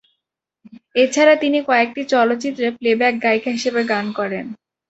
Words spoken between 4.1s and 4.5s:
করেন।